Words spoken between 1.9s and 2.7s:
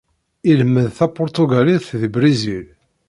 deg Brizil.